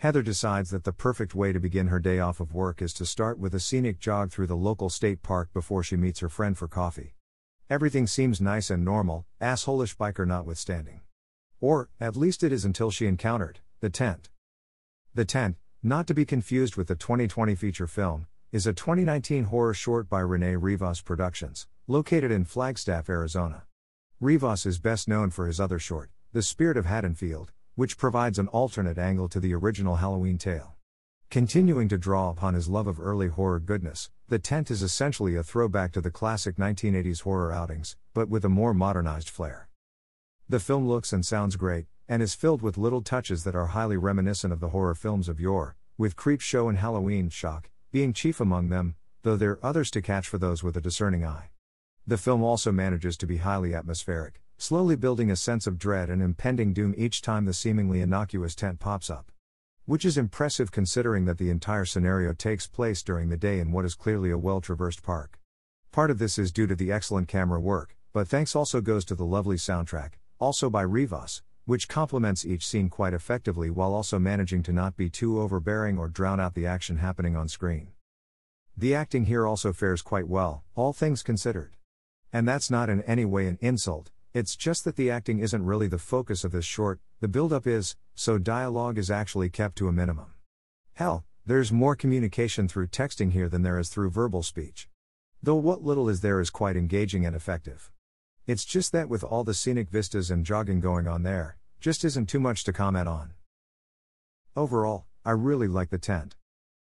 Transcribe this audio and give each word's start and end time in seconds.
Heather 0.00 0.22
decides 0.22 0.70
that 0.70 0.84
the 0.84 0.94
perfect 0.94 1.34
way 1.34 1.52
to 1.52 1.60
begin 1.60 1.88
her 1.88 2.00
day 2.00 2.20
off 2.20 2.40
of 2.40 2.54
work 2.54 2.80
is 2.80 2.94
to 2.94 3.04
start 3.04 3.38
with 3.38 3.54
a 3.54 3.60
scenic 3.60 3.98
jog 3.98 4.30
through 4.30 4.46
the 4.46 4.56
local 4.56 4.88
state 4.88 5.22
park 5.22 5.52
before 5.52 5.82
she 5.82 5.94
meets 5.94 6.20
her 6.20 6.30
friend 6.30 6.56
for 6.56 6.66
coffee. 6.66 7.16
Everything 7.68 8.06
seems 8.06 8.40
nice 8.40 8.70
and 8.70 8.82
normal, 8.82 9.26
assholish 9.42 9.94
biker 9.98 10.26
notwithstanding. 10.26 11.02
Or, 11.60 11.90
at 12.00 12.16
least 12.16 12.42
it 12.42 12.50
is 12.50 12.64
until 12.64 12.90
she 12.90 13.06
encountered 13.06 13.60
the 13.80 13.90
tent. 13.90 14.30
The 15.12 15.26
Tent, 15.26 15.56
not 15.82 16.06
to 16.06 16.14
be 16.14 16.24
confused 16.24 16.76
with 16.76 16.88
the 16.88 16.96
2020 16.96 17.54
feature 17.54 17.86
film, 17.86 18.26
is 18.52 18.66
a 18.66 18.72
2019 18.72 19.44
horror 19.44 19.74
short 19.74 20.08
by 20.08 20.20
Rene 20.20 20.56
Rivas 20.56 21.02
Productions, 21.02 21.66
located 21.86 22.30
in 22.30 22.46
Flagstaff, 22.46 23.10
Arizona. 23.10 23.64
Rivas 24.18 24.64
is 24.64 24.78
best 24.78 25.08
known 25.08 25.28
for 25.28 25.46
his 25.46 25.60
other 25.60 25.78
short, 25.78 26.08
The 26.32 26.40
Spirit 26.40 26.78
of 26.78 26.86
Haddonfield, 26.86 27.52
which 27.80 27.96
provides 27.96 28.38
an 28.38 28.46
alternate 28.48 28.98
angle 28.98 29.26
to 29.26 29.40
the 29.40 29.54
original 29.54 29.96
Halloween 29.96 30.36
tale. 30.36 30.74
Continuing 31.30 31.88
to 31.88 31.96
draw 31.96 32.28
upon 32.28 32.52
his 32.52 32.68
love 32.68 32.86
of 32.86 33.00
early 33.00 33.28
horror 33.28 33.58
goodness, 33.58 34.10
The 34.28 34.38
Tent 34.38 34.70
is 34.70 34.82
essentially 34.82 35.34
a 35.34 35.42
throwback 35.42 35.90
to 35.92 36.02
the 36.02 36.10
classic 36.10 36.56
1980s 36.56 37.22
horror 37.22 37.52
outings, 37.52 37.96
but 38.12 38.28
with 38.28 38.44
a 38.44 38.50
more 38.50 38.74
modernized 38.74 39.30
flair. 39.30 39.70
The 40.46 40.60
film 40.60 40.86
looks 40.86 41.10
and 41.10 41.24
sounds 41.24 41.56
great, 41.56 41.86
and 42.06 42.22
is 42.22 42.34
filled 42.34 42.60
with 42.60 42.76
little 42.76 43.00
touches 43.00 43.44
that 43.44 43.56
are 43.56 43.68
highly 43.68 43.96
reminiscent 43.96 44.52
of 44.52 44.60
the 44.60 44.68
horror 44.68 44.94
films 44.94 45.26
of 45.26 45.40
yore, 45.40 45.74
with 45.96 46.16
Creepshow 46.16 46.68
and 46.68 46.76
Halloween 46.76 47.30
Shock 47.30 47.70
being 47.90 48.12
chief 48.12 48.42
among 48.42 48.68
them, 48.68 48.94
though 49.22 49.36
there 49.36 49.52
are 49.52 49.64
others 49.64 49.90
to 49.92 50.02
catch 50.02 50.28
for 50.28 50.36
those 50.36 50.62
with 50.62 50.76
a 50.76 50.82
discerning 50.82 51.24
eye. 51.24 51.48
The 52.06 52.18
film 52.18 52.42
also 52.42 52.72
manages 52.72 53.16
to 53.16 53.26
be 53.26 53.38
highly 53.38 53.74
atmospheric, 53.74 54.42
slowly 54.60 54.94
building 54.94 55.30
a 55.30 55.36
sense 55.36 55.66
of 55.66 55.78
dread 55.78 56.10
and 56.10 56.20
impending 56.20 56.74
doom 56.74 56.94
each 56.98 57.22
time 57.22 57.46
the 57.46 57.52
seemingly 57.54 58.02
innocuous 58.02 58.54
tent 58.54 58.78
pops 58.78 59.08
up. 59.08 59.32
Which 59.86 60.04
is 60.04 60.18
impressive 60.18 60.70
considering 60.70 61.24
that 61.24 61.38
the 61.38 61.48
entire 61.48 61.86
scenario 61.86 62.34
takes 62.34 62.66
place 62.66 63.02
during 63.02 63.30
the 63.30 63.38
day 63.38 63.58
in 63.58 63.72
what 63.72 63.86
is 63.86 63.94
clearly 63.94 64.30
a 64.30 64.36
well 64.36 64.60
traversed 64.60 65.02
park. 65.02 65.38
Part 65.92 66.10
of 66.10 66.18
this 66.18 66.38
is 66.38 66.52
due 66.52 66.66
to 66.66 66.74
the 66.74 66.92
excellent 66.92 67.26
camera 67.26 67.58
work, 67.58 67.96
but 68.12 68.28
thanks 68.28 68.54
also 68.54 68.82
goes 68.82 69.06
to 69.06 69.14
the 69.14 69.24
lovely 69.24 69.56
soundtrack, 69.56 70.10
also 70.38 70.68
by 70.68 70.82
Rivas, 70.82 71.40
which 71.64 71.88
complements 71.88 72.44
each 72.44 72.66
scene 72.66 72.90
quite 72.90 73.14
effectively 73.14 73.70
while 73.70 73.94
also 73.94 74.18
managing 74.18 74.62
to 74.64 74.74
not 74.74 74.94
be 74.94 75.08
too 75.08 75.40
overbearing 75.40 75.96
or 75.96 76.06
drown 76.06 76.38
out 76.38 76.52
the 76.52 76.66
action 76.66 76.98
happening 76.98 77.34
on 77.34 77.48
screen. 77.48 77.88
The 78.76 78.94
acting 78.94 79.24
here 79.24 79.46
also 79.46 79.72
fares 79.72 80.02
quite 80.02 80.28
well, 80.28 80.64
all 80.74 80.92
things 80.92 81.22
considered. 81.22 81.78
And 82.30 82.46
that's 82.46 82.70
not 82.70 82.90
in 82.90 83.00
any 83.02 83.24
way 83.24 83.46
an 83.46 83.56
insult, 83.62 84.10
it's 84.32 84.54
just 84.54 84.84
that 84.84 84.94
the 84.94 85.10
acting 85.10 85.40
isn't 85.40 85.64
really 85.64 85.88
the 85.88 85.98
focus 85.98 86.44
of 86.44 86.52
this 86.52 86.64
short, 86.64 87.00
the 87.20 87.26
build 87.26 87.52
up 87.52 87.66
is, 87.66 87.96
so 88.14 88.38
dialogue 88.38 88.96
is 88.96 89.10
actually 89.10 89.50
kept 89.50 89.76
to 89.76 89.88
a 89.88 89.92
minimum. 89.92 90.34
Hell, 90.92 91.24
there's 91.44 91.72
more 91.72 91.96
communication 91.96 92.68
through 92.68 92.86
texting 92.86 93.32
here 93.32 93.48
than 93.48 93.62
there 93.62 93.78
is 93.78 93.88
through 93.88 94.10
verbal 94.10 94.44
speech. 94.44 94.88
Though 95.42 95.56
what 95.56 95.82
little 95.82 96.08
is 96.08 96.20
there 96.20 96.40
is 96.40 96.50
quite 96.50 96.76
engaging 96.76 97.26
and 97.26 97.34
effective. 97.34 97.90
It's 98.46 98.64
just 98.64 98.92
that 98.92 99.08
with 99.08 99.24
all 99.24 99.42
the 99.42 99.54
scenic 99.54 99.88
vistas 99.88 100.30
and 100.30 100.46
jogging 100.46 100.80
going 100.80 101.08
on 101.08 101.24
there, 101.24 101.56
just 101.80 102.04
isn't 102.04 102.28
too 102.28 102.40
much 102.40 102.62
to 102.64 102.72
comment 102.72 103.08
on. 103.08 103.32
Overall, 104.54 105.06
I 105.24 105.32
really 105.32 105.66
like 105.66 105.90
the 105.90 105.98
tent. 105.98 106.36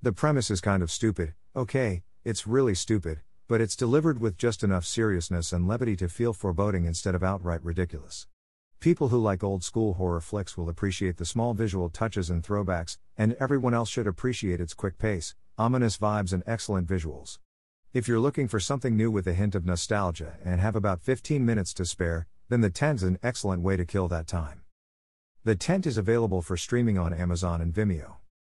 The 0.00 0.12
premise 0.12 0.50
is 0.50 0.60
kind 0.60 0.82
of 0.82 0.90
stupid, 0.90 1.34
okay, 1.56 2.02
it's 2.24 2.46
really 2.46 2.74
stupid, 2.74 3.20
but 3.52 3.60
it's 3.60 3.76
delivered 3.76 4.18
with 4.18 4.38
just 4.38 4.64
enough 4.64 4.82
seriousness 4.82 5.52
and 5.52 5.68
levity 5.68 5.94
to 5.94 6.08
feel 6.08 6.32
foreboding 6.32 6.86
instead 6.86 7.14
of 7.14 7.22
outright 7.22 7.62
ridiculous. 7.62 8.26
People 8.80 9.08
who 9.08 9.18
like 9.18 9.44
old 9.44 9.62
school 9.62 9.92
horror 9.92 10.22
flicks 10.22 10.56
will 10.56 10.70
appreciate 10.70 11.18
the 11.18 11.26
small 11.26 11.52
visual 11.52 11.90
touches 11.90 12.30
and 12.30 12.42
throwbacks, 12.42 12.96
and 13.14 13.36
everyone 13.38 13.74
else 13.74 13.90
should 13.90 14.06
appreciate 14.06 14.58
its 14.58 14.72
quick 14.72 14.96
pace, 14.96 15.34
ominous 15.58 15.98
vibes, 15.98 16.32
and 16.32 16.42
excellent 16.46 16.88
visuals. 16.88 17.40
If 17.92 18.08
you're 18.08 18.18
looking 18.18 18.48
for 18.48 18.58
something 18.58 18.96
new 18.96 19.10
with 19.10 19.26
a 19.26 19.34
hint 19.34 19.54
of 19.54 19.66
nostalgia 19.66 20.38
and 20.42 20.58
have 20.58 20.74
about 20.74 21.02
15 21.02 21.44
minutes 21.44 21.74
to 21.74 21.84
spare, 21.84 22.26
then 22.48 22.62
the 22.62 22.70
tent's 22.70 23.02
an 23.02 23.18
excellent 23.22 23.60
way 23.60 23.76
to 23.76 23.84
kill 23.84 24.08
that 24.08 24.26
time. 24.26 24.62
The 25.44 25.56
tent 25.56 25.86
is 25.86 25.98
available 25.98 26.40
for 26.40 26.56
streaming 26.56 26.96
on 26.96 27.12
Amazon 27.12 27.60
and 27.60 27.74
Vimeo. 27.74 28.14